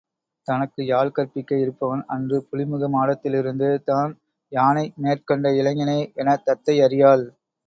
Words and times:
தனக்கு 0.47 0.81
யாழ் 0.85 1.11
கற்பிக்க 1.11 1.51
இருப்பவன், 1.55 2.01
அன்று 2.07 2.37
புலிமுக 2.47 2.89
மாடத்திலிருந்து 2.95 3.69
தான் 3.83 4.11
யானை 4.51 4.85
மேற்கண்ட 4.97 5.53
இளைஞனே 5.61 5.99
எனத் 6.15 6.45
தத்தை 6.49 6.77
அறியாள். 6.81 7.25